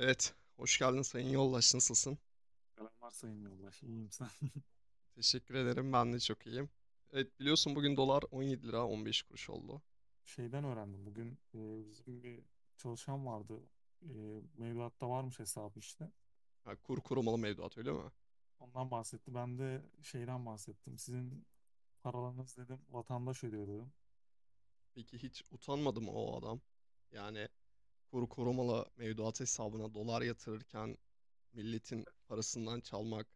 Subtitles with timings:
[0.00, 2.18] Evet, hoş geldin Sayın Yoldaş, nasılsın?
[2.76, 3.82] Selamlar Sayın Yoldaş.
[3.82, 4.28] İyiyim sen.
[5.14, 6.70] Teşekkür ederim, ben de çok iyiyim.
[7.12, 9.82] Evet, biliyorsun bugün dolar 17 lira 15 kuruş oldu.
[10.24, 11.06] Şeyden öğrendim.
[11.06, 12.40] Bugün e, bizim bir
[12.76, 13.60] çalışan vardı.
[14.02, 16.10] E, mevduatta varmış hesabı işte.
[16.64, 18.10] Ha, kur korumalı mevduat öyle mi?
[18.58, 19.34] Ondan bahsetti.
[19.34, 20.98] Ben de şeyden bahsettim.
[20.98, 21.46] Sizin
[22.02, 23.92] paralarınız dedim vatandaş ödüyor dedim.
[24.94, 26.60] Peki hiç utanmadı mı o adam?
[27.12, 27.48] Yani
[28.10, 30.98] kur korumalı mevduat hesabına dolar yatırırken
[31.52, 33.26] milletin parasından çalmak,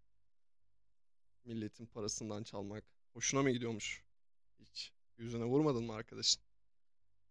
[1.44, 4.02] milletin parasından çalmak hoşuna mı gidiyormuş?
[4.60, 6.42] Hiç yüzüne vurmadın mı arkadaşın?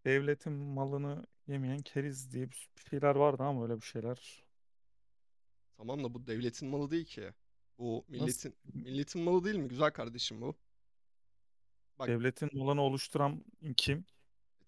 [0.04, 4.44] Devletin malını yemeyen keriz diye bir şeyler vardı ama öyle bir şeyler.
[5.76, 7.32] Tamam da bu devletin malı değil ki.
[7.78, 8.50] Bu Nasıl?
[8.50, 10.56] milletin milletin malı değil mi güzel kardeşim bu?
[11.98, 13.44] Bak Devletin malını oluşturan
[13.76, 14.04] kim?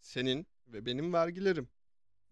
[0.00, 1.68] senin ve benim vergilerim.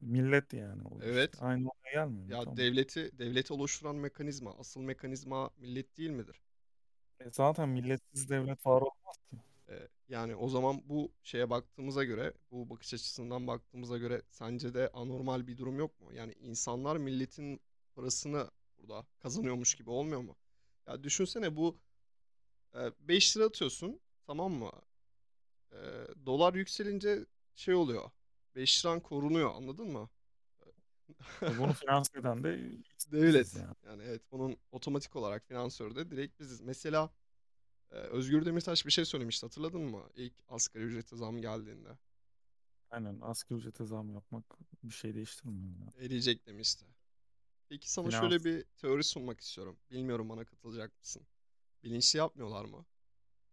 [0.02, 1.10] Millet yani o işte.
[1.10, 1.36] Evet.
[1.40, 2.28] Aynı olaya gelmiyor?
[2.28, 2.56] Ya Tamam.
[2.56, 6.40] devleti devleti oluşturan mekanizma, asıl mekanizma millet değil midir?
[7.20, 9.36] E zaten milletsiz devlet var olmaz ki.
[9.68, 14.90] Ee, yani o zaman bu şeye baktığımıza göre, bu bakış açısından baktığımıza göre sence de
[14.94, 16.12] anormal bir durum yok mu?
[16.12, 17.60] Yani insanlar milletin
[17.94, 20.36] parasını burada kazanıyormuş gibi olmuyor mu?
[20.86, 21.78] Ya düşünsene bu
[22.74, 24.70] e, 5 lira atıyorsun, tamam mı?
[25.72, 25.78] E,
[26.26, 28.10] dolar yükselince şey oluyor.
[28.54, 30.08] 5 liran korunuyor, anladın mı?
[31.42, 32.70] E bunu finanse eden de
[33.12, 33.54] Devlet.
[33.56, 33.74] yani.
[33.86, 36.60] Yani evet bunun otomatik olarak finansörü de direkt biziz.
[36.60, 37.10] Mesela
[37.90, 40.02] e, Özgür Demirtaş bir şey söylemişti hatırladın mı?
[40.16, 41.98] İlk asgari ücrete zam geldiğinde.
[42.90, 44.44] Aynen asgari ücrete zam yapmak
[44.82, 46.04] bir şey değiştirmiyor ya.
[46.04, 46.84] Eriyecek demişti.
[47.68, 49.76] Peki sana şöyle Finans bir teori sunmak istiyorum.
[49.90, 51.22] Bilmiyorum bana katılacak mısın?
[51.84, 52.84] Bilinçli yapmıyorlar mı?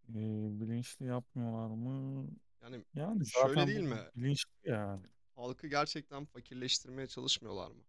[0.08, 0.14] e,
[0.60, 2.28] bilinçli yapmıyorlar mı?
[2.62, 4.00] Yani Yani şöyle zaten değil bu mi?
[4.16, 5.00] bilinçli yani.
[5.36, 7.82] Halkı gerçekten fakirleştirmeye çalışmıyorlar mı?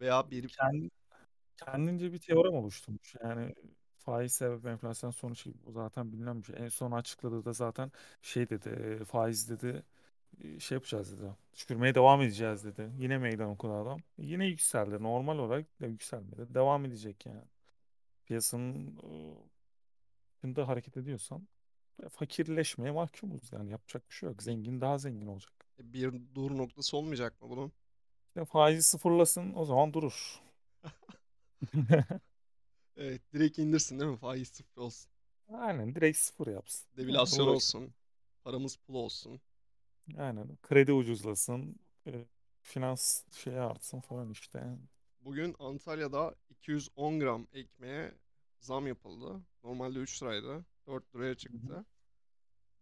[0.00, 0.90] Veya bir Kendi,
[1.56, 3.14] kendince bir teorem oluşturmuş.
[3.24, 3.54] Yani
[3.98, 5.54] faiz sebep enflasyon sonuç gibi.
[5.66, 6.56] Bu zaten bilinen bir şey.
[6.58, 8.68] En son açıkladığı da zaten şey dedi.
[9.00, 9.82] e, Faiz dedi.
[10.44, 11.30] e, Şey yapacağız dedi.
[11.54, 12.90] Düşürmeye devam edeceğiz dedi.
[12.98, 13.98] Yine meydan okudu adam.
[14.18, 15.02] Yine yükseldi.
[15.02, 16.54] Normal olarak da yükselmedi.
[16.54, 17.42] Devam edecek yani.
[18.26, 18.98] Piyasanın
[20.56, 21.48] e, hareket ediyorsan
[22.02, 24.42] e, fakirleşmeye mahkumuz yani yapacak bir şey yok.
[24.42, 25.52] Zengin daha zengin olacak.
[25.78, 27.72] bir dur noktası olmayacak mı bunun?
[28.28, 30.40] İşte faizi sıfırlasın o zaman durur.
[32.96, 34.16] Evet, direkt indirsin değil mi?
[34.16, 35.10] Faiz sıfır olsun.
[35.48, 36.88] Aynen direkt sıfır yapsın.
[36.96, 37.54] Devalüasyon uğraş.
[37.56, 37.94] olsun.
[38.44, 39.40] Paramız pul olsun.
[40.18, 41.76] Aynen kredi ucuzlasın.
[42.06, 42.24] e,
[42.62, 44.78] finans şeyi artsın falan işte.
[45.20, 48.14] Bugün Antalya'da 210 gram ekmeğe
[48.60, 49.40] zam yapıldı.
[49.64, 50.64] Normalde 3 liraydı.
[50.90, 51.84] 4 liraya çıktı.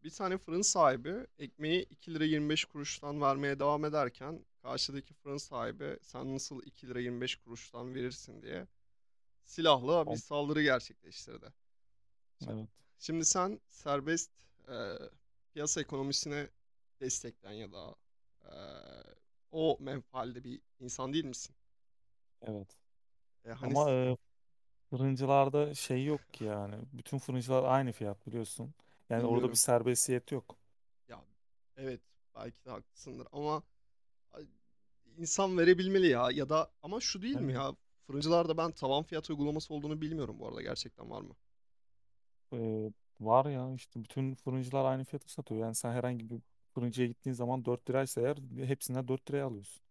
[0.02, 5.98] Bir tane fırın sahibi ekmeği 2 lira 25 kuruştan vermeye devam ederken karşıdaki fırın sahibi
[6.02, 8.66] sen nasıl 2 lira 25 kuruştan verirsin diye
[9.44, 11.52] silahla bir saldırı gerçekleştirdi.
[12.48, 12.68] Evet.
[12.98, 14.30] Şimdi sen serbest
[14.68, 14.76] e,
[15.52, 16.48] piyasa ekonomisine
[17.00, 17.94] destekleyen ya da
[18.44, 18.54] e,
[19.52, 21.56] o menfaalde bir insan değil misin?
[22.42, 22.76] Evet.
[23.44, 24.16] E, hani Ama e,
[24.90, 26.74] fırıncılarda şey yok ki yani.
[26.92, 28.74] Bütün fırıncılar aynı fiyat biliyorsun.
[29.10, 29.56] Yani orada bir bilmiyorum.
[29.56, 30.56] serbestiyet yok.
[31.08, 31.24] Ya
[31.76, 32.00] evet
[32.34, 33.62] belki de haklısındır ama
[34.32, 34.46] ay,
[35.18, 37.54] insan verebilmeli ya ya da ama şu değil mi Evet.
[37.54, 41.36] ya fırıncılarda ben tavan fiyat uygulaması olduğunu bilmiyorum bu arada gerçekten var mı?
[42.52, 42.90] E,
[43.20, 45.60] var ya işte bütün fırıncılar aynı fiyatı satıyor.
[45.60, 46.40] Yani sen herhangi bir
[46.74, 49.82] fırıncıya gittiğin zaman 4 liraysa eğer hepsinden 4 liraya alıyorsun.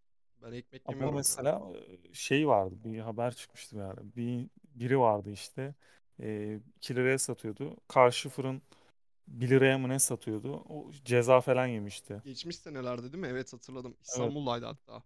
[0.42, 1.42] Ben ekmek Ama yemiyorum ya.
[1.42, 1.62] mesela
[2.12, 4.50] e, şey vardı bir haber çıkmıştı yani bir
[4.80, 5.76] biri vardı işte
[6.22, 7.78] e, 2 liraya satıyordu.
[7.88, 8.62] Karşı fırın
[9.28, 10.54] bir liraya mı ne satıyordu?
[10.70, 12.24] O ceza falan yemişti.
[12.24, 13.28] Geçmiş senelerde değil mi?
[13.28, 13.98] Evet hatırladım.
[14.08, 14.36] Evet.
[14.42, 15.04] İstanbul'daydı hatta.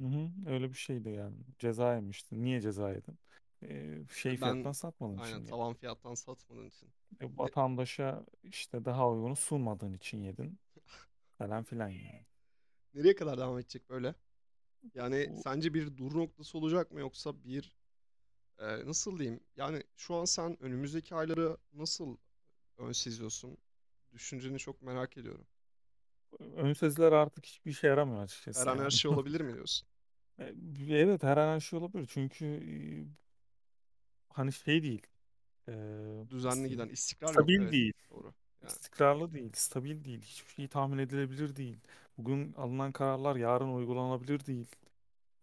[0.00, 1.36] Hı hı, öyle bir şeydi yani.
[1.58, 2.42] Ceza yemişti.
[2.44, 3.18] Niye ceza yedin?
[3.62, 6.92] E, şey E, Ben fiyattan satmadığın aynen için tavan fiyattan satmadığın için.
[7.20, 10.58] E, Ne, vatandaşa işte daha uygunu sunmadığın için yedin
[11.38, 12.26] falan filan yani.
[12.94, 14.14] nereye kadar devam edecek böyle?
[14.94, 17.76] Yani Bu sence bir dur noktası olacak mı yoksa bir
[18.58, 19.40] e, nasıl diyeyim?
[19.56, 22.16] Yani şu an sen önümüzdeki ayları nasıl
[22.78, 23.58] ön seziyorsun?
[24.14, 25.46] Düşünceni çok merak ediyorum.
[26.56, 28.22] ön seziler artık hiçbir işe yaramıyor
[28.54, 28.90] Her açıkçası an her yani.
[28.90, 29.88] şey olabilir mi diyorsun?
[30.38, 30.54] E,
[30.90, 32.72] Evet her an her şey olabilir çünkü e,
[34.28, 35.06] hani şey değil
[35.68, 35.72] e,
[36.30, 37.50] Düzenli giden diyeyim istikrar yok.
[37.50, 38.34] stabil Evet, değil doğru.
[38.62, 41.78] Yani istikrarlı değil stabil değil hiçbir şey tahmin edilebilir değil
[42.18, 44.68] bugün alınan kararlar yarın uygulanabilir değil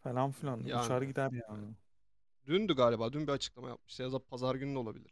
[0.03, 1.43] falan filan yani uçar gider evet.
[1.49, 1.75] yani.
[2.49, 3.13] Dündü galiba.
[3.13, 5.11] Dün bir açıklama yapmıştı ya da pazar günü de olabilir.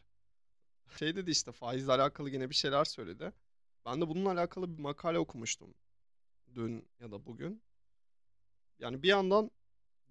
[1.00, 3.34] Şey dedi işte faizle alakalı yine bir şeyler söyledi.
[3.86, 5.74] Ben de bununla alakalı bir makale okumuştum
[6.56, 7.62] dün ya da bugün.
[8.80, 9.52] Yani bir yandan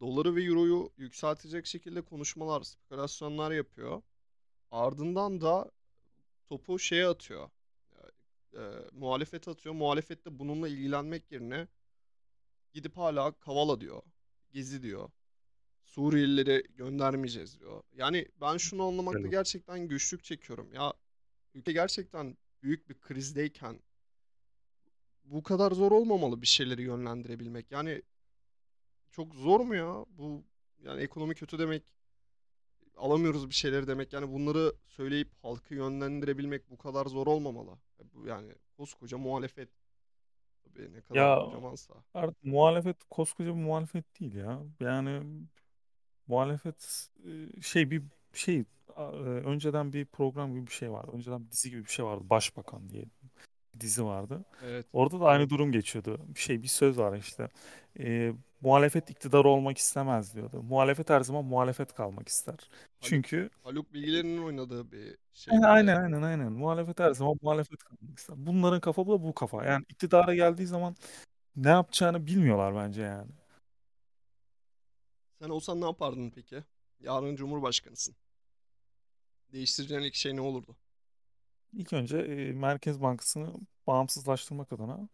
[0.00, 4.02] doları ve euroyu yükseltecek şekilde konuşmalar, spekülasyonlar yapıyor.
[4.70, 5.70] Ardından da
[6.48, 7.50] topu şeye atıyor.
[8.54, 8.60] E,
[8.92, 9.74] muhalefete atıyor.
[9.74, 11.68] Muhalefet de bununla ilgilenmek yerine
[12.72, 14.02] gidip hala Kavala diyor.
[14.52, 15.10] Gezi diyor.
[15.96, 17.82] Suriyelileri göndermeyeceğiz diyor.
[17.96, 19.30] Yani ben şunu anlamakta Evet.
[19.30, 20.72] gerçekten güçlük çekiyorum.
[20.72, 20.94] Ya
[21.54, 23.80] ülke gerçekten büyük bir krizdeyken
[25.24, 27.70] bu kadar zor olmamalı bir şeyleri yönlendirebilmek.
[27.72, 28.02] Yani
[29.10, 30.04] çok zor mu ya?
[30.08, 30.44] Bu
[30.82, 31.82] yani ekonomi kötü demek,
[32.96, 34.12] alamıyoruz bir şeyleri demek.
[34.12, 37.78] Yani bunları söyleyip halkı yönlendirebilmek bu kadar zor olmamalı.
[38.14, 39.68] Bu yani koskoca muhalefet
[40.64, 41.94] tabii ne kadar Ya kocamansa.
[42.14, 44.62] artık muhalefet koskoca bir muhalefet değil ya.
[44.80, 45.22] Yani
[46.28, 48.02] muhalefet e, şey bir
[48.32, 48.64] şey
[48.96, 51.10] a- e, önceden bir program gibi bir şey vardı.
[51.14, 52.24] Önceden bir dizi gibi bir şey vardı.
[52.30, 54.44] Başbakan diye bir dizi vardı.
[54.64, 54.86] Evet.
[54.92, 56.20] Orada da aynı durum geçiyordu.
[56.28, 57.48] Bir şey bir söz var işte.
[57.98, 60.62] E, muhalefet iktidar olmak istemez diyordu.
[60.62, 62.54] Muhalefet her zaman muhalefet kalmak ister.
[62.54, 62.70] Haluk
[63.00, 66.52] Çünkü Haluk Bilginer'in oynadığı bir şey Aynen aynen aynen aynen.
[66.52, 68.36] Muhalefet her zaman muhalefet kalmak ister.
[68.38, 69.64] Bunların kafa da bu kafa.
[69.64, 70.96] Yani iktidara geldiği zaman
[71.56, 73.30] ne yapacağını bilmiyorlar bence yani.
[75.38, 76.64] Sen olsan ne yapardın peki?
[77.00, 78.16] Yarın Cumhurbaşkanısın.
[79.52, 80.76] Değiştireceğin ilk şey ne olurdu?
[81.72, 83.54] İlk önce e, Merkez Bankası'nı
[83.86, 85.08] bağımsızlaştırmak adına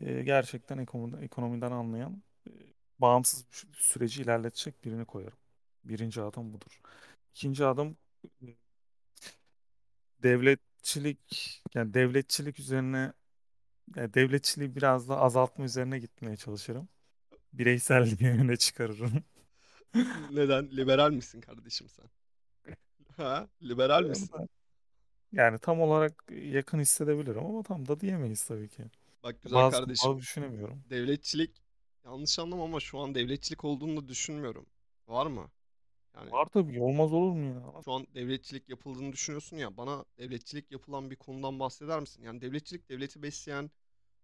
[0.00, 2.50] e, gerçekten ekonomi, ekonomiden anlayan e,
[2.98, 5.38] bağımsız bir sü- süreci ilerletecek birini koyarım.
[5.84, 6.80] Birinci adım budur.
[7.34, 7.96] İkinci adım
[8.42, 8.46] e,
[10.22, 13.12] devletçilik yani devletçilik üzerine
[13.96, 16.88] yani devletçiliği biraz da azaltma üzerine gitmeye çalışırım.
[17.52, 19.24] Bireyselliği öne çıkarırım.
[20.30, 20.70] Neden?
[20.76, 22.06] Liberal misin kardeşim sen?
[23.16, 23.48] Ha?
[23.60, 24.48] Liberal misin?
[25.32, 28.84] Yani tam olarak yakın hissedebilirim ama tam da diyemeyiz tabii ki.
[29.22, 30.12] Bak güzel Bazı kardeşim.
[30.12, 30.84] konuları düşünemiyorum.
[30.90, 31.62] Devletçilik
[32.04, 34.66] yanlış anlama ama şu an devletçilik olduğunu da düşünmüyorum.
[35.08, 35.50] Var mı?
[36.16, 37.62] Yani Var tabii olmaz olur mu ya?
[37.84, 42.22] şu an devletçilik yapıldığını düşünüyorsun ya bana devletçilik yapılan bir konudan bahseder misin?
[42.22, 43.70] Yani devletçilik devleti besleyen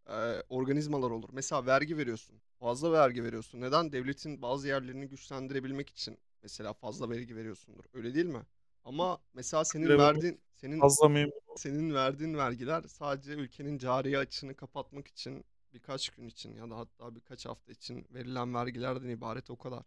[0.09, 1.29] e, organizmalar olur.
[1.33, 2.41] Mesela vergi veriyorsun.
[2.61, 3.61] Fazla vergi veriyorsun.
[3.61, 3.93] Neden?
[3.93, 7.85] Devletin bazı yerlerini güçlendirebilmek için mesela fazla vergi veriyorsundur.
[7.95, 8.43] Öyle değil mi?
[8.85, 9.99] Ama mesela senin Evet.
[9.99, 11.11] verdiğin senin Fazla
[11.57, 17.15] senin verdiğin vergiler sadece ülkenin cari açığını kapatmak için birkaç gün için ya da hatta
[17.15, 19.83] birkaç hafta için verilen vergilerden ibaret o kadar.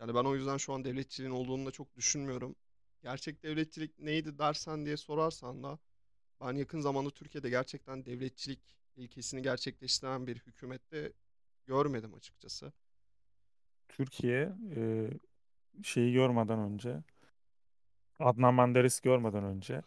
[0.00, 2.56] Yani ben o yüzden şu an devletçiliğin olduğunu da çok düşünmüyorum.
[3.02, 5.78] Gerçek devletçilik neydi dersen diye sorarsan da
[6.40, 11.12] ben yakın zamanda Türkiye'de gerçekten devletçilik ilkesini gerçekleştiren bir hükümette
[11.66, 12.72] görmedim açıkçası.
[13.88, 15.10] Türkiye e,
[15.82, 17.02] şeyi görmeden önce
[18.18, 19.82] Adnan Menderes'i görmeden önce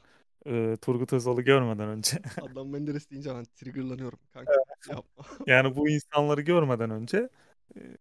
[0.46, 4.52] e, Turgut Özal'ı görmeden önce Adnan Menderes deyince ben triggerlanıyorum kanka.
[4.90, 5.26] Yapma.
[5.48, 7.30] yani bu insanları görmeden önce
[7.76, 7.98] e,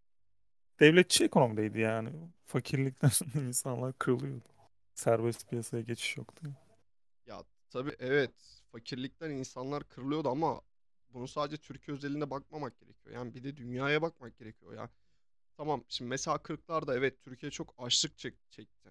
[0.81, 2.11] devletçi ekonomideydi yani.
[2.47, 3.11] Fakirlikten
[3.47, 4.49] insanlar kırılıyordu.
[4.95, 6.47] Serbest piyasaya geçiş yoktu.
[7.27, 10.61] Ya tabii evet fakirlikten insanlar kırılıyordu ama
[11.15, 13.15] bunu sadece Türkiye özelinde bakmamak gerekiyor.
[13.15, 14.91] Yani bir de dünyaya bakmak gerekiyor ya.
[15.57, 18.91] Tamam şimdi mesela 40'larda evet Türkiye çok açlık çek- çekti.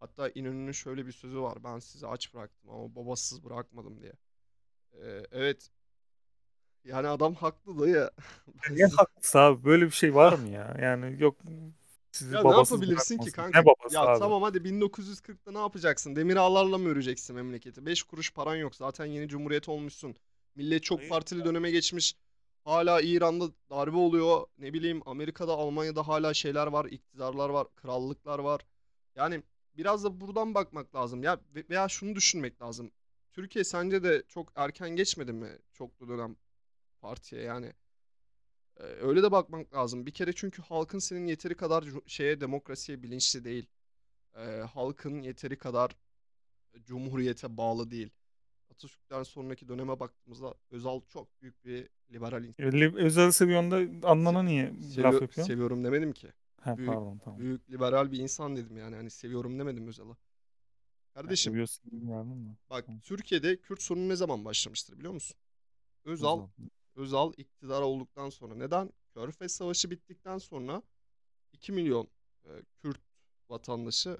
[0.00, 1.64] Hatta İnönü'nün şöyle bir sözü var.
[1.64, 4.12] Ben sizi aç bıraktım ama babasız bırakmadım diye.
[4.94, 5.70] Ee, evet
[6.84, 8.10] yani adam haklı dayı.
[8.68, 9.64] Ben Niye haklısın abi?
[9.64, 10.76] Böyle bir şey var mı ya?
[10.82, 11.36] Yani yok
[12.12, 13.58] sizi Ya ne yapabilirsin ki kanka?
[13.60, 14.18] Ne babası Ya abi?
[14.18, 16.16] tamam hadi 1940'ta ne yapacaksın?
[16.16, 17.86] Demir ağlarla mı öreceksin memleketi?
[17.86, 18.74] 5 kuruş paran yok.
[18.74, 20.16] Zaten yeni cumhuriyet olmuşsun.
[20.56, 22.16] Millet çok Hayır partili döneme geçmiş.
[22.64, 24.46] Hala İran'da darbe oluyor.
[24.58, 28.60] Ne bileyim Amerika'da, Almanya'da hala şeyler var, iktidarlar var, krallıklar var.
[29.14, 29.42] Yani
[29.76, 31.22] biraz da buradan bakmak lazım.
[31.22, 32.90] Ya ve- veya şunu düşünmek lazım.
[33.32, 36.36] Türkiye sence de çok erken geçmedi mi çoklu dönem
[37.00, 37.72] partiye yani?
[38.76, 40.06] Ee, öyle de bakmak lazım.
[40.06, 43.66] Bir kere çünkü halkın senin yeteri kadar şeye demokrasiye bilinçli değil.
[44.36, 44.40] Ee,
[44.74, 45.96] halkın yeteri kadar
[46.84, 48.10] cumhuriyete bağlı değil.
[48.70, 52.64] Atatürk'ten sonraki döneme baktığımızda Özal çok büyük bir liberal insan.
[52.66, 53.76] E, li- Özel seviyonda
[54.08, 55.42] Adnan'a Se- niye laf seviyor- yapıyorsun?
[55.42, 56.32] seviyorum demedim ki.
[56.62, 57.38] He Büyük pardon tamam.
[57.40, 58.96] büyük liberal bir insan dedim yani.
[58.96, 60.08] Hani seviyorum demedim Özal'ı.
[60.08, 60.16] Ya
[61.22, 62.56] Kardeşim seviyorsun bilmiyorum da.
[62.70, 63.00] bak Tamam.
[63.00, 65.36] Türkiye'de Kürt sorunu ne zaman başlamıştır biliyor musun?
[66.04, 66.48] Özal Özal.
[66.94, 68.54] Özal iktidar olduktan sonra.
[68.54, 68.90] Neden?
[69.14, 70.82] Körfez Savaşı bittikten sonra
[71.52, 72.08] 2 milyon
[72.44, 72.50] e,
[72.82, 73.00] Kürt
[73.48, 74.18] vatandaşı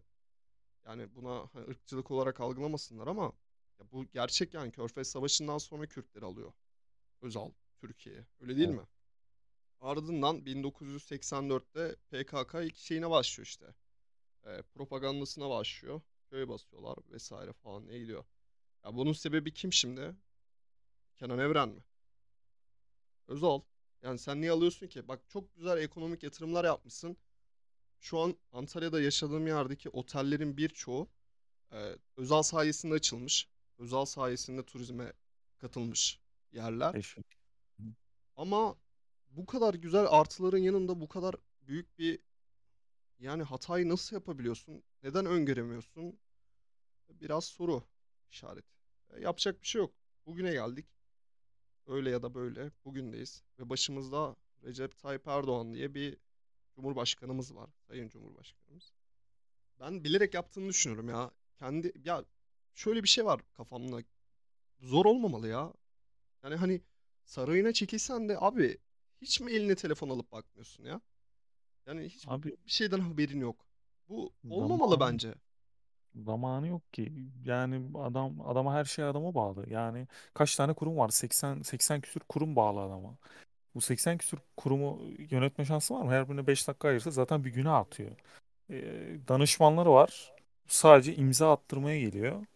[0.86, 3.32] yani buna hani ırkçılık olarak algılamasınlar ama
[3.80, 6.52] ya bu gerçek yani Körfez Savaşı'ndan sonra Kürtleri alıyor.
[7.22, 8.26] Özal Türkiye'ye.
[8.40, 8.80] Öyle değil Evet.
[8.80, 8.86] mi?
[9.80, 13.66] Ardından 1984'te PKK ilk şeyine başlıyor işte.
[14.46, 16.00] E, propagandasına başlıyor.
[16.30, 18.24] Köy basıyorlar vesaire falan ne gidiyor.
[18.84, 20.16] Ya bunun sebebi kim şimdi?
[21.16, 21.84] Kenan Evren mi?
[23.28, 23.60] Özal.
[24.02, 25.08] Yani sen niye alıyorsun ki?
[25.08, 27.16] Bak çok güzel ekonomik yatırımlar yapmışsın.
[28.00, 31.08] şu an Antalya'da yaşadığım yerdeki otellerin birçoğu
[31.72, 33.48] e, Özal sayesinde açılmış.
[33.78, 35.12] Özal sayesinde turizme
[35.58, 36.20] katılmış
[36.52, 36.94] yerler.
[38.36, 38.76] Ama
[39.30, 42.18] bu kadar güzel artıların yanında bu kadar büyük bir
[43.18, 44.82] yani hatayı nasıl yapabiliyorsun?
[45.02, 46.18] Neden öngöremiyorsun?
[47.08, 47.82] Biraz soru
[48.30, 48.74] işareti.
[49.10, 49.94] E, yapacak bir şey yok.
[50.26, 50.86] Bugüne geldik.
[51.86, 56.18] Öyle ya da böyle bugündeyiz ve başımızda Recep Tayyip Erdoğan diye bir
[56.74, 57.70] Cumhurbaşkanımız var.
[57.88, 58.92] Sayın Cumhurbaşkanımız.
[59.80, 61.30] Ben bilerek yaptığını düşünüyorum ya.
[61.58, 62.24] Kendi ya
[62.76, 63.98] şöyle bir şey var kafamda.
[64.80, 65.72] Zor olmamalı ya.
[66.44, 66.82] Yani hani
[67.24, 68.78] sarayına çekilsen de abi
[69.22, 71.00] hiç mi eline telefon alıp bakmıyorsun ya?
[71.86, 73.66] Yani hiç Abi bir şeyden haberin yok.
[74.08, 75.34] Bu olmamalı zamanı bence.
[76.16, 77.12] zamanı yok ki.
[77.44, 79.70] Yani adam adama her şey adama bağlı.
[79.70, 81.08] Yani kaç tane kurum var?
[81.08, 83.16] 80 80 küsür kurum bağlı adama.
[83.74, 86.10] Bu 80 küsur kurumu yönetme şansı var mı?
[86.12, 88.12] Her birine 5 dakika ayırsa zaten bir güne atıyor.
[88.70, 90.32] Ee, danışmanları var.
[90.68, 92.46] Sadece imza attırmaya geliyor.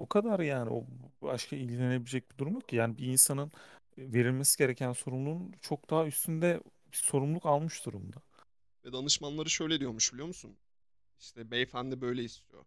[0.00, 0.70] O kadar yani.
[0.70, 0.86] O
[1.22, 2.76] başka ilgilenebilecek bir durum yok ki.
[2.76, 3.52] Yani bir insanın
[3.98, 6.60] verilmesi gereken sorumluluğun çok daha üstünde
[6.92, 8.16] bir sorumluluk almış durumda.
[8.84, 10.56] Ve danışmanları şöyle diyormuş biliyor musun?
[11.20, 12.64] İşte beyefendi böyle istiyor.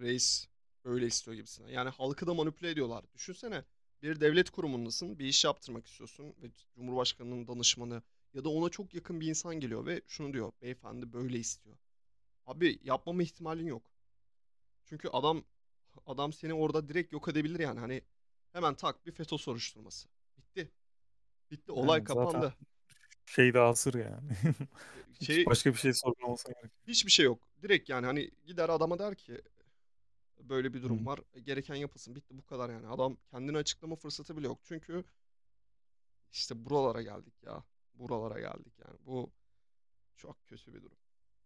[0.00, 0.46] Reis
[0.84, 1.68] böyle istiyor gibisinden.
[1.68, 3.04] Yani halkı da manipüle ediyorlar.
[3.14, 3.64] Düşünsene
[4.02, 8.02] bir devlet kurumundasın, bir iş yaptırmak istiyorsun ve Cumhurbaşkanının danışmanı
[8.34, 10.52] ya da ona çok yakın bir insan geliyor ve şunu diyor.
[10.62, 11.76] Beyefendi böyle istiyor.
[12.46, 13.82] Abi yapmama ihtimalin yok.
[14.84, 15.44] Çünkü adam
[16.06, 17.80] adam seni orada direkt yok edebilir yani.
[17.80, 18.02] Hani
[18.52, 20.08] hemen tak bir FETÖ soruşturması.
[20.38, 20.70] Bitti.
[21.50, 21.72] Bitti.
[21.72, 22.54] Olay Yani zaten kapandı.
[23.26, 24.32] şey de hazır yani.
[25.20, 26.72] E, Şey başka bir şey sorgulamasına gerek.
[26.86, 27.48] hiçbir şey yok.
[27.62, 29.42] Direkt yani hani gider adama der ki
[30.40, 30.82] böyle bir Hı.
[30.82, 31.20] durum var.
[31.34, 32.14] e, Gereken yapılsın.
[32.16, 32.86] Bitti bu kadar yani.
[32.88, 34.60] Adam kendini açıklama fırsatı bile yok.
[34.64, 35.04] Çünkü
[36.32, 37.64] işte buralara geldik ya.
[37.94, 38.98] Buralara geldik yani.
[39.06, 39.32] Bu
[40.16, 40.98] çok kötü bir durum.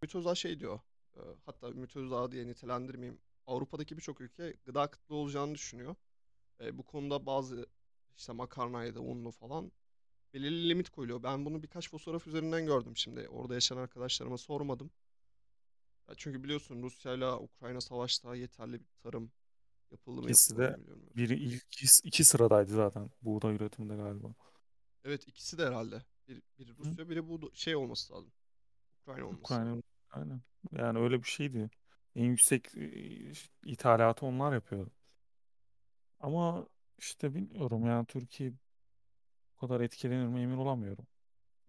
[0.03, 0.79] Ümit Özdağ şey diyor.
[1.15, 3.19] e, Hatta Ümit Özdağ diye nitelendirmeyeyim.
[3.47, 5.95] Avrupa'daki birçok ülke gıda kıtlığı olacağını düşünüyor.
[6.61, 7.65] E, bu konuda bazı
[8.17, 9.71] işte makarnaydı, unlu falan
[10.33, 11.23] belirli limit koyuluyor.
[11.23, 13.29] Ben bunu birkaç fotoğraf üzerinden gördüm şimdi.
[13.29, 14.91] Orada yaşayan arkadaşlarıma sormadım.
[16.09, 19.31] Ya çünkü biliyorsun Rusya ile Ukrayna savaşta yeterli bir tarım
[19.91, 21.09] yapıldı mı İkisi yapılmadı de mı bilmiyorum.
[21.15, 24.33] biri ilk iki, sıradaydı zaten buğday üretiminde galiba.
[25.03, 26.03] Evet ikisi de herhalde.
[26.27, 26.77] Bir, biri Hı?
[26.77, 28.31] Rusya biri bu şey olması lazım.
[29.01, 29.43] Ukrayna olması.
[29.43, 30.41] Ukrayna aynen.
[30.71, 31.69] Yani öyle bir şeydi.
[32.17, 33.31] En yüksek e,
[33.65, 34.91] ithalatı onlar yapıyordu.
[36.19, 38.51] Ama işte bilmiyorum yani Türkiye
[39.55, 41.07] bu kadar etkilenir mi emin olamıyorum.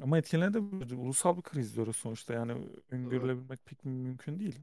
[0.03, 0.91] Ama etkilenebilir.
[0.97, 2.35] Ulusal bir kriz diyoruz sonuçta.
[2.35, 2.81] Yani Tabii.
[2.89, 4.61] öngörülebilmek pek mümkün değil.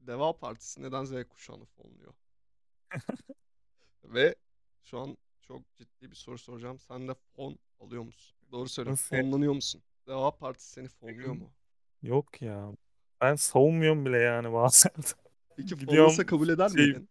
[0.00, 2.14] Deva Partisi neden Z kuşağını fonluyor?
[4.04, 4.34] Ve
[4.84, 6.78] şu an çok ciddi bir soru soracağım.
[6.78, 8.36] Sen de fon alıyor musun?
[8.52, 8.90] Doğru söyle.
[8.90, 9.16] Nasıl?
[9.16, 9.82] Fonlanıyor musun?
[10.06, 11.50] Deva Partisi seni fonluyor mu?
[12.02, 12.72] Yok ya.
[13.20, 14.92] Ben savunmuyorum bile yani bazen.
[15.56, 17.08] Peki Gidiyorum kabul eder şey miydin?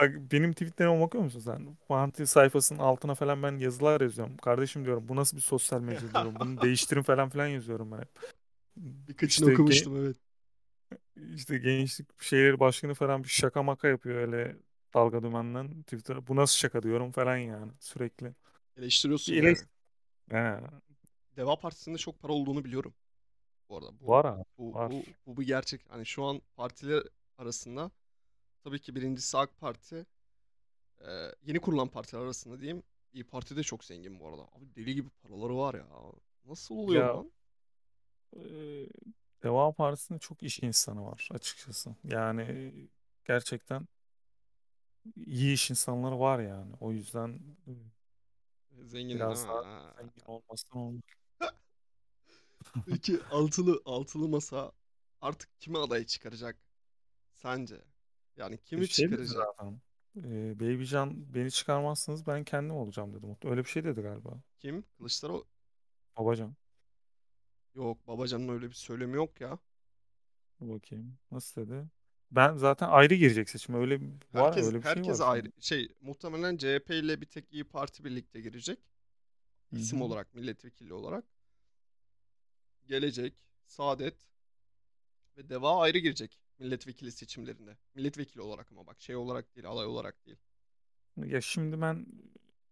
[0.00, 1.76] bak benim tweetlerime bakıyor musun sen?
[1.88, 4.36] Parti sayfasının altına falan ben yazılar yazıyorum.
[4.36, 6.34] Kardeşim diyorum bu nasıl bir sosyal medya diyorum.
[6.40, 8.04] Bunu değiştirin falan filan yazıyorum ben.
[8.76, 10.16] Birkaçını İşte okumuştum evet.
[11.34, 14.56] işte gençlik şeyleri başkanı falan bir şaka maka yapıyor öyle
[14.94, 16.26] dalga dümenden Twitter'a.
[16.26, 18.34] Bu nasıl şaka diyorum falan yani sürekli.
[18.76, 19.48] Eleştiriyorsun Bir yani.
[19.48, 19.58] eleş
[20.30, 20.60] He,
[21.36, 22.94] Deva Partisi'nde çok para olduğunu biliyorum.
[23.72, 24.92] Bu arada bu var abi bu var.
[24.92, 25.80] bu bu bir gerçek.
[25.88, 27.02] Hani şu an partiler
[27.38, 27.90] arasında
[28.64, 30.06] tabii ki birincisi AK Parti,
[31.00, 31.08] e,
[31.42, 32.82] yeni kurulan partiler arasında diyeyim.
[33.12, 34.42] İyi Parti de çok zengin bu arada.
[34.42, 35.86] Abi deli gibi paraları var ya.
[36.44, 37.32] Nasıl oluyor Ya lan?
[38.36, 38.40] e,
[39.42, 41.94] Deva Partisi'nde çok iş insanı var açıkçası.
[42.04, 42.72] Yani
[43.24, 43.88] gerçekten
[45.16, 46.72] iyi iş insanları var yani.
[46.80, 47.40] O yüzden
[48.84, 49.94] Zengin biraz daha Ha.
[49.98, 51.21] zengin olmasın olmuş.
[52.86, 54.72] Peki altılı altılı masa
[55.20, 56.56] artık kimi aday çıkaracak
[57.34, 57.84] sence?
[58.36, 59.48] Yani kimi Şey dedi çıkaracak?
[59.56, 59.80] zaten.
[60.16, 63.26] E, Babycan beni çıkarmazsınız ben kendim olacağım dedi.
[63.44, 64.42] Öyle bir şey dedi galiba.
[64.58, 64.84] Kim?
[64.96, 65.46] Kılıçdaroğlu?
[66.16, 66.56] Babacan.
[67.74, 69.58] Yok Babacan'ın öyle bir söylemi yok ya.
[70.60, 71.18] Dur bakayım.
[71.30, 71.84] Nasıl dedi?
[72.30, 73.78] Ben zaten ayrı girecek seçime.
[73.78, 77.26] Öyle bir- var Herkes öyle bir şey var herkes ayrı şey muhtemelen CHP ile bir
[77.26, 78.78] tek İyi Parti birlikte girecek.
[79.72, 80.02] Hı İsim hı.
[80.02, 81.24] olarak milletvekili olarak.
[82.86, 83.34] Gelecek,
[83.66, 84.16] Saadet
[85.36, 87.76] ve Deva ayrı girecek milletvekili seçimlerinde.
[87.94, 90.38] Milletvekili olarak ama bak şey olarak değil, aday olarak değil.
[91.16, 92.06] Ya şimdi ben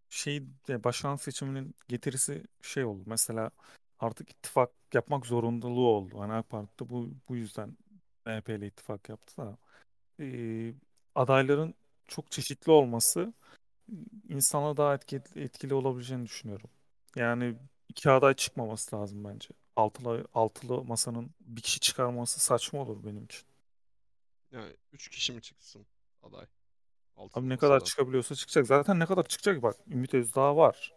[0.08, 3.02] şey de seçiminin getirisi şey oldu.
[3.06, 3.50] Mesela
[3.98, 6.20] artık ittifak yapmak zorunluluğu oldu.
[6.20, 7.76] Hani AK Parti bu, bu yüzden
[8.26, 9.58] MHP ile ittifak yaptı da.
[10.20, 10.74] Ee,
[11.14, 11.74] adayların
[12.08, 13.32] çok çeşitli olması
[14.28, 16.70] insana daha etkili, etkili olabileceğini düşünüyorum.
[17.16, 17.56] Yani
[17.88, 19.48] iki aday çıkmaması lazım bence.
[19.80, 23.42] Altılı altılı masanın bir kişi çıkarması saçma olur benim için.
[24.52, 25.86] Yani 3 kişi mi çıksın
[26.22, 26.42] aday?
[27.16, 27.84] Abi Altılı ne kadar masada.
[27.88, 28.66] çıkabiliyorsa çıkacak.
[28.66, 29.76] Zaten ne kadar çıkacak bak.
[29.90, 30.92] Ümit Özdağ var.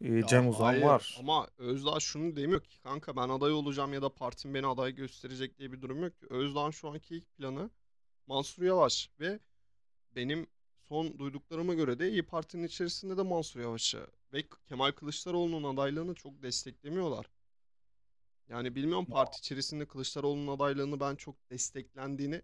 [0.00, 1.16] Ee, Ya Cem Uzan hayır var.
[1.20, 5.58] ama Özdağ şunu demiyor ki kanka ben aday olacağım ya da partim beni aday gösterecek
[5.58, 6.26] diye bir durum yok ki.
[6.30, 7.70] Özdağ'ın şu anki ilk planı
[8.26, 9.38] Mansur Yavaş ve
[10.16, 10.46] benim
[10.88, 16.42] son duyduklarıma göre de İyi Parti'nin içerisinde de Mansur Yavaş'ı ve Kemal Kılıçdaroğlu'nun adaylığını çok
[16.42, 17.26] desteklemiyorlar.
[18.52, 22.42] Yani bilmiyorum parti içerisinde Kılıçdaroğlu'nun adaylığını ben çok desteklendiğini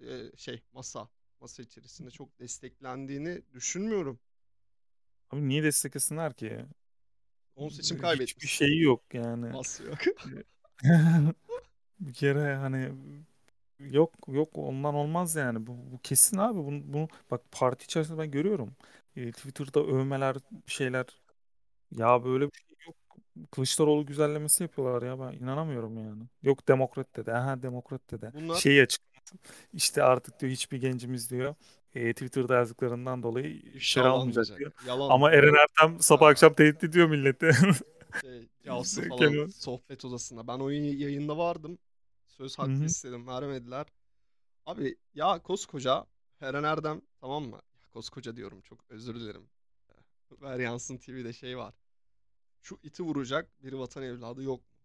[0.00, 1.08] e, şey masa
[1.40, 4.18] masa içerisinde çok desteklendiğini düşünmüyorum.
[5.30, 6.58] Abi niye desteklesinler ki?
[7.56, 8.52] Onun seçim Hiçbir kaybetmiş.
[8.52, 9.46] şeyi yok yani.
[9.46, 9.98] Masa yok.
[12.00, 12.92] Bir kere hani
[13.80, 15.66] yok yok ondan olmaz yani.
[15.66, 16.58] Bu, bu kesin abi.
[16.58, 18.76] Bunu, bunu bak parti içerisinde ben görüyorum.
[19.16, 21.06] E, Twitter'da övmeler şeyler.
[21.92, 22.73] Ya böyle bir şey.
[23.50, 26.22] Kılıçdaroğlu güzellemesi yapıyorlar ya ben inanamıyorum yani.
[26.42, 27.32] Yok demokrat dedi.
[27.32, 28.30] Aha demokrat dedi.
[28.34, 29.34] Bunlar Şeyi açıklaması.
[29.72, 31.54] İşte artık diyor hiçbir gencimiz diyor
[31.94, 34.72] e, Twitter'da yazdıklarından dolayı ifşa almayacak diyor.
[34.86, 35.10] Yalan.
[35.10, 37.50] Ama Eren Ertem sabah akşam tehdit ediyor milleti.
[38.20, 38.48] şey,
[39.08, 39.50] falan Kemal.
[39.50, 40.46] sohbet odasında.
[40.46, 41.78] Ben o y- yayında vardım.
[42.26, 42.84] Söz Hı hakkı hı.
[42.84, 43.26] istedim.
[43.26, 43.86] Vermediler.
[44.66, 46.06] Abi ya koskoca
[46.40, 47.56] Eren Erdem tamam mı?
[47.56, 49.46] Ya koskoca diyorum çok özür dilerim.
[50.42, 51.74] Ver Yansın TV'de şey var.
[52.64, 54.78] Şu iti vuracak bir vatan evladı yok mu?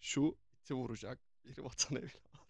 [0.00, 2.40] Şu iti vuracak bir vatan evladı.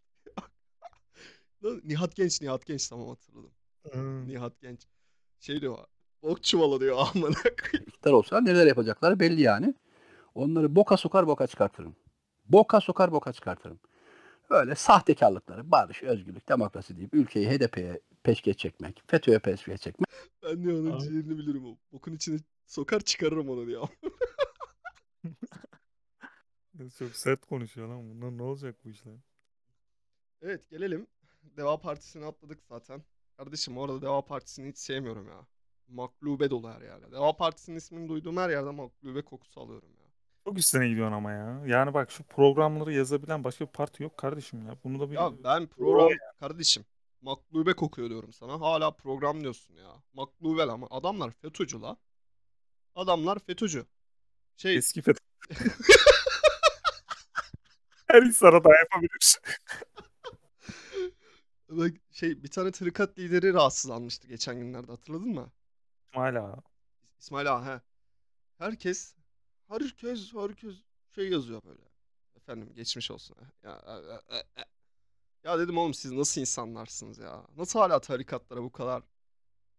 [1.64, 3.50] Lan Nihat Genç, Nihat Genç tamam hatırladım.
[3.92, 4.28] Hı.
[4.28, 4.80] Nihat Genç.
[5.40, 5.78] Şey diyor.
[6.22, 7.88] Bok çuvalı diyor amına koyayım.
[7.88, 9.74] iktidar olsa neler yapacakları belli yani.
[10.34, 11.96] Onları boka sokar boka çıkartırım.
[12.44, 13.80] Boka sokar boka çıkartırım.
[14.50, 20.08] Böyle sahtekarlıkları, barış, özgürlük, demokrasi deyip ülkeyi HDP'ye peşkeş çekmek, FETÖ'ye peşkeş çekmek.
[20.42, 21.76] Ben diyor onun ciğerini bilirim o.
[21.92, 23.88] Bokun içine sokar çıkarırım onu diyor.
[26.98, 28.10] Çok sert konuşuyor lan.
[28.10, 29.14] Bunlar ne olacak bu işler?
[30.42, 31.06] Evet gelelim.
[31.42, 33.02] Deva Partisi'ni atladık zaten.
[33.36, 35.46] Kardeşim orada Deva Partisi'ni hiç sevmiyorum ya.
[35.88, 37.12] Maklube dolu her yerde.
[37.12, 40.06] Deva Partisi'nin ismini duyduğum her yerde maklube kokusu alıyorum ya.
[40.44, 41.62] Çok üstüne gidiyorsun ama ya.
[41.66, 44.76] Yani bak şu programları yazabilen başka bir parti yok kardeşim ya.
[44.84, 46.08] Bunu da bir Ya ben program
[46.40, 46.84] kardeşim
[47.20, 48.60] maklube kokuyor diyorum sana.
[48.60, 50.02] Hala program diyorsun ya.
[50.12, 51.96] Maklube ama adamlar FETÖ'cü la.
[52.94, 53.86] Adamlar FETÖ'cü.
[54.56, 55.18] Şey eski FETÖ.
[58.06, 59.38] Her insana da yapabilir.
[61.68, 65.52] bak şey bir tane tarikat lideri rahatsızlanmıştı geçen günlerde hatırladın mı?
[66.10, 66.62] Hala.
[67.18, 67.80] İsmail Ağa he.
[68.58, 69.14] Herkes
[69.68, 70.76] herkes herkes
[71.14, 71.82] şey yazıyor böyle.
[72.36, 73.36] Efendim geçmiş olsun.
[73.62, 74.64] Ya, e, e, e.
[75.44, 77.46] ya dedim oğlum siz nasıl insanlarsınız ya?
[77.56, 79.02] Nasıl hala tarikatlara bu kadar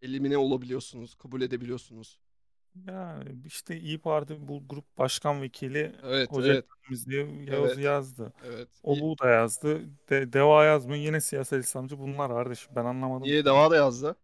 [0.01, 2.19] elimine olabiliyorsunuz, kabul edebiliyorsunuz?
[2.88, 8.34] Ya işte İyi Parti bu grup başkan vekili Evet, evet, Efendimiz diye Yavuz evet, yazdı.
[8.45, 8.69] evet.
[8.86, 9.81] İyi- bu da yazdı.
[10.10, 11.03] De, Deva yazmıyor.
[11.03, 12.73] Yine siyasal İslamcı bunlar kardeşim.
[12.75, 13.23] Ben anlamadım.
[13.23, 14.15] Niye Deva da yazdı?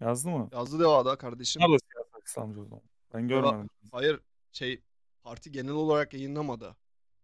[0.00, 0.48] Yazdı mı?
[0.52, 1.62] Yazdı Deva da kardeşim.
[1.62, 2.82] Bunlar da siyasal İslamcı o zaman.
[3.14, 3.70] Ben Deva, görmedim.
[3.92, 4.20] hayır
[4.52, 4.82] şey
[5.22, 6.76] parti genel olarak yayınlamadı.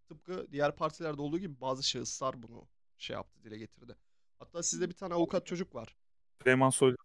[0.09, 3.97] Tıpkı diğer partilerde olduğu gibi bazı şahıslar bunu şey yaptı, dile getirdi.
[4.39, 5.97] Hatta sizde bir tane avukat çocuk var.
[6.43, 6.97] Süleyman Soylu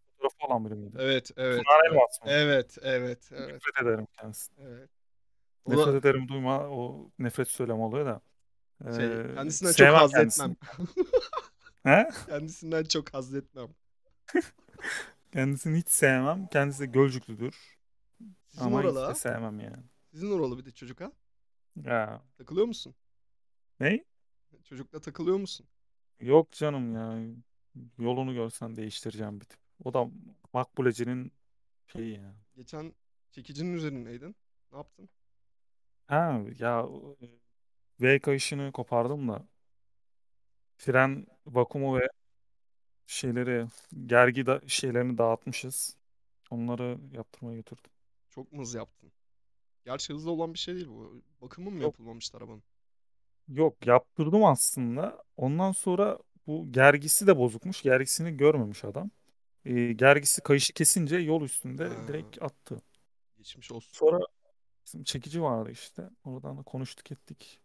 [0.49, 0.97] olan biri miydi?
[0.99, 1.91] Evet, evet, Pınar evet.
[1.91, 2.31] Elmas mı?
[2.31, 4.65] Evet, evet, evet, Nefret ederim kendisine.
[4.65, 4.89] evet.
[5.67, 8.21] Nefret da ederim duyma o nefret söylemi oluyor da.
[8.95, 10.51] şey, Ee, kendisinden çok haz kendisini.
[10.51, 10.87] etmem.
[11.83, 12.09] He?
[12.27, 13.67] Kendisinden çok haz etmem.
[15.33, 16.47] Kendisini hiç sevmem.
[16.47, 17.77] Kendisi de Gölcüklüdür.
[18.47, 19.15] Sizin Ama hiç oralı de ha?
[19.15, 19.83] sevmem yani.
[20.11, 21.11] Sizin oralı bir de çocuk ha?
[21.75, 22.21] Ya.
[22.37, 22.95] Takılıyor musun?
[23.79, 24.03] Ne?
[24.63, 25.67] Çocukla takılıyor musun?
[26.19, 27.33] Yok canım ya.
[27.97, 29.59] Yolunu görsen değiştireceğim bir tip.
[29.83, 30.07] O da
[30.53, 31.31] Makbulecinin
[31.87, 32.35] şeyi ya.
[32.55, 32.93] Geçen
[33.31, 34.35] çekicinin üzerindeydin.
[34.71, 35.09] Ne yaptın?
[36.07, 36.87] Ha ya
[37.21, 37.27] e,
[38.01, 39.47] V kayışını kopardım da
[40.77, 42.09] fren vakumu ve
[43.07, 43.65] şeyleri
[44.05, 45.97] gergi da şeylerini dağıtmışız.
[46.49, 47.91] Onları yaptırmaya götürdüm.
[48.29, 49.11] Çok mu hız yaptın?
[49.85, 51.21] Gerçi hızlı olan bir şey değil bu.
[51.41, 51.83] Bakımı mı Yok.
[51.83, 52.63] yapılmamıştı arabanın?
[53.47, 55.23] Yok yaptırdım aslında.
[55.37, 57.81] Ondan sonra bu gergisi de bozukmuş.
[57.81, 59.11] Gergisini görmemiş adam.
[59.65, 62.81] Ee, gergisi kayışı kesince yol üstünde Ha, direkt attı.
[63.37, 63.91] geçmiş olsun.
[63.93, 64.19] Sonra
[64.85, 66.09] bizim çekici vardı işte.
[66.25, 67.61] Oradan da konuştuk ettik.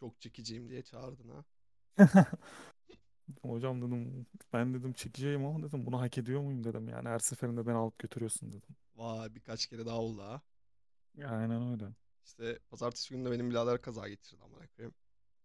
[0.00, 1.44] Çok çekiciyim diye çağırdın ha.
[3.42, 6.88] Hocam dedim ben dedim çekiciyim ama dedim bunu hak ediyor muyum dedim.
[6.88, 8.76] Yani her seferinde beni alıp götürüyorsun dedim.
[8.96, 10.42] Vay birkaç kere daha oldu ha.
[11.24, 11.92] Aynen öyle.
[12.24, 14.94] İşte pazartesi günü de benim birader kaza geçirdi amına koyayım.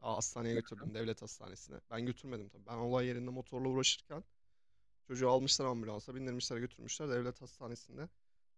[0.02, 1.80] Daha hastaneye götürdüm devlet hastanesine.
[1.92, 2.66] Ben götürmedim tabii.
[2.66, 4.24] Ben olay yerinde motorla uğraşırken
[5.12, 8.10] çocuğu almışlar ambulansa bindirmişler götürmüşler devlet hastanesinde.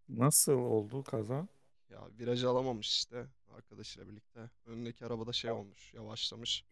[0.08, 1.48] Nasıl oldu kaza?
[1.90, 4.50] Ya virajı alamamış işte arkadaşıyla birlikte.
[4.66, 6.64] Önündeki arabada şey olmuş, yavaşlamış.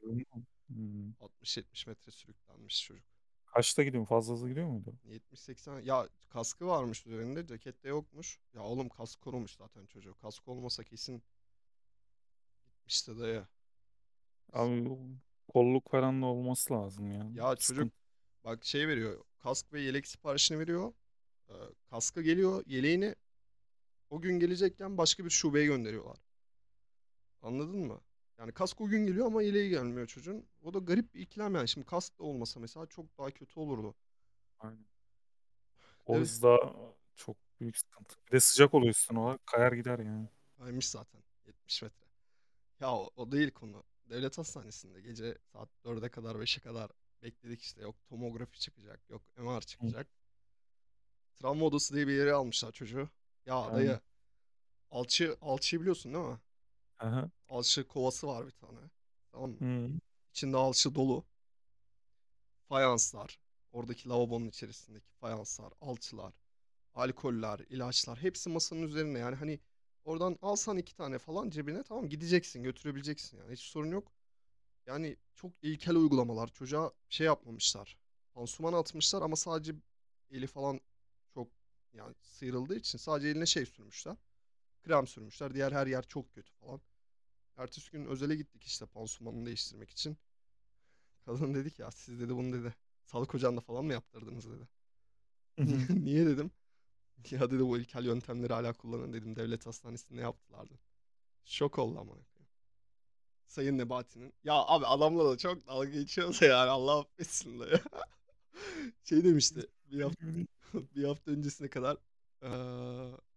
[0.66, 1.12] Hmm.
[1.20, 3.04] 60-70 metre sürüklenmiş çocuk.
[3.46, 4.06] Kaçta gidiyor?
[4.06, 4.94] Fazla hızlı gidiyor muydu?
[5.08, 8.40] 70-80 ya kaskı varmış üzerinde cekette yokmuş.
[8.54, 10.14] Ya oğlum kask korumuş zaten çocuğu.
[10.14, 11.22] Kask olmasa kesin
[12.66, 13.46] gitmişti dayı.
[14.52, 14.88] Abi
[15.48, 17.30] kolluk falan da olması lazım ya.
[17.34, 17.94] Ya çocuk Sıkıntı.
[18.44, 19.24] bak şey veriyor.
[19.42, 20.92] Kask ve yelek siparişini veriyor.
[21.48, 21.54] Ee,
[21.90, 22.62] kaskı geliyor.
[22.66, 23.14] Yeleğini
[24.10, 26.18] o gün gelecekken başka bir şubeye gönderiyorlar.
[27.42, 28.00] Anladın mı?
[28.38, 30.46] Yani kask o gün geliyor ama yeleği gelmiyor çocuğun.
[30.62, 31.68] O da garip bir ikilem yani.
[31.68, 33.94] Şimdi kask da olmasa mesela çok daha kötü olurdu.
[34.60, 34.86] Aynen.
[36.06, 36.22] O Evet.
[36.22, 36.58] hızda
[37.16, 38.16] çok büyük sıkıntı.
[38.26, 39.38] Bir de sıcak oluyor üstüne o.
[39.46, 40.28] Kayar gider yani.
[40.58, 42.06] Kaymış zaten 70 metre.
[42.80, 43.84] Ya o, o değil konu.
[44.10, 46.90] Devlet hastanesinde gece saat 4'e kadar 5'e kadar
[47.22, 47.82] bekledik işte.
[47.82, 50.08] Yok tomografi çıkacak, yok MR çıkacak.
[51.34, 53.08] Travma odası diye bir yere almışlar çocuğu.
[53.46, 53.76] Ya Aynen.
[53.76, 54.00] dayı
[54.90, 56.38] alçı, alçıyı biliyorsun değil mi?
[56.98, 57.30] Aha.
[57.48, 58.78] Alçı kovası var bir tane.
[59.32, 59.56] Tamam mı?
[59.60, 60.00] Hı.
[60.30, 61.24] İçinde alçı dolu.
[62.68, 63.38] Fayanslar.
[63.72, 66.34] Oradaki lavabonun içerisindeki fayanslar, alçılar,
[66.94, 69.18] alkoller, ilaçlar hepsi masanın üzerine.
[69.18, 69.60] Yani hani
[70.04, 74.12] oradan alsan iki tane falan cebine tamam gideceksin götürebileceksin yani hiç sorun yok.
[74.86, 76.48] Yani çok ilkel uygulamalar.
[76.48, 77.96] Çocuğa şey yapmamışlar.
[78.34, 79.74] Pansuman atmışlar ama sadece
[80.30, 80.80] eli falan
[81.34, 81.48] çok
[81.92, 84.16] yani sıyrıldığı için sadece eline şey sürmüşler.
[84.82, 85.54] Krem sürmüşler.
[85.54, 86.80] Diğer her yer çok kötü falan.
[87.56, 90.16] Ertesi gün özele gittik işte pansumanını değiştirmek için.
[91.26, 92.74] Kadın dedi ki ya siz dedi bunu dedi.
[93.04, 94.68] Sağlık ocağında falan mı yaptırdınız dedi.
[96.04, 96.50] Niye, dedim.
[97.30, 99.36] Ya dedi bu ilkel yöntemleri hala kullanın dedim.
[99.36, 100.78] Devlet hastanesinde yaptılar dedim.
[101.44, 102.14] Şok oldu ama.
[103.52, 104.32] Sayın Nebati'nin.
[104.44, 107.80] Ya abi adamla da çok dalga geçiyorsa yani Allah affetsin de ya.
[109.04, 110.26] Şey demişti bir hafta,
[110.96, 111.96] bir hafta öncesine kadar
[112.42, 112.48] eee,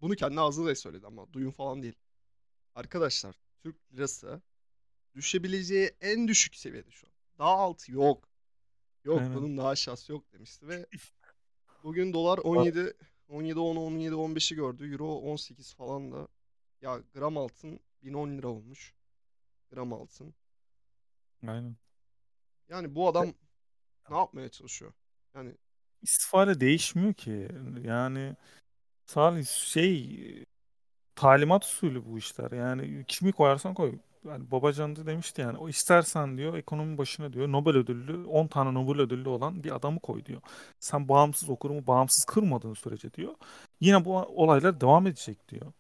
[0.02, 1.96] bunu kendi ağzıyla söyledi ama duyum falan değil.
[2.76, 4.42] Arkadaşlar Türk lirası
[5.16, 7.14] düşebileceği en düşük seviyede şu an.
[7.40, 8.30] Daha altı yok.
[9.04, 9.36] Yok Aynen.
[9.36, 10.86] bunun daha aşağısı yok demişti ve
[11.84, 12.94] bugün dolar 17
[13.30, 14.92] 17 10 17 15'i gördü.
[14.92, 16.28] Euro 18 falan da.
[16.82, 18.95] Ya gram altın 1010 lira olmuş.
[19.76, 20.34] Gram altın.
[21.48, 21.76] Aynen.
[22.70, 23.28] Yani bu adam
[24.10, 24.94] ne yapmaya çalışıyor?
[25.36, 25.56] Yani
[26.02, 27.48] İstifade değişmiyor ki.
[27.84, 28.36] Yani
[29.06, 30.46] Salih şey
[31.16, 32.52] talimat usulü bu işler.
[32.52, 34.00] Yani kimi koyarsan koy.
[34.26, 38.74] Yani Babacan da demişti yani o istersen diyor ekonomi başına diyor Nobel ödüllü 10 tane
[38.74, 40.42] Nobel ödüllü olan bir adamı koy diyor.
[40.80, 43.36] Sen bağımsız o kurumu bağımsız kırmadığın sürece diyor.
[43.82, 45.74] Yine bu olaylar devam edecek diyor.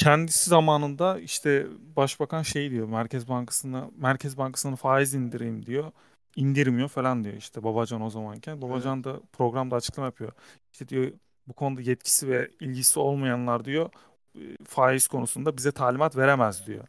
[0.00, 5.92] Kendisi zamanında işte başbakan şey diyor Merkez Bankası'na Merkez Bankası'nın faiz indireyim diyor.
[6.36, 8.62] İndirmiyor falan diyor işte Babacan o zamanken.
[8.62, 10.32] Babacan da programda açıklama yapıyor.
[10.72, 11.12] İşte diyor
[11.48, 13.90] bu konuda yetkisi ve ilgisi olmayanlar diyor
[14.34, 16.84] e, faiz konusunda bize talimat veremez diyor.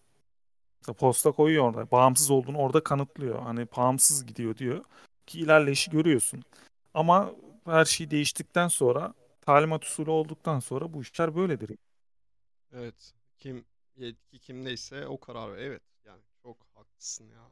[0.82, 1.92] İşte posta koyuyor orada.
[1.92, 3.42] Bağımsız olduğunu orada kanıtlıyor.
[3.42, 4.84] Hani bağımsız gidiyor diyor.
[5.28, 6.44] Ki ilerleyişi görüyorsun.
[6.94, 7.32] Ama
[7.66, 11.78] her şey değiştikten sonra talimat usulü olduktan sonra bu işler böyledir.
[12.74, 15.58] Evet kim yetki kimdeyse o karar.
[15.58, 17.52] Evet yani çok haklısın ya.